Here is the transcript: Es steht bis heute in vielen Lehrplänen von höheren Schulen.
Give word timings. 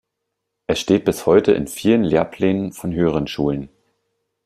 Es 0.65 0.79
steht 0.79 1.05
bis 1.05 1.27
heute 1.27 1.51
in 1.51 1.67
vielen 1.67 2.03
Lehrplänen 2.03 2.73
von 2.73 2.91
höheren 2.91 3.27
Schulen. 3.27 3.69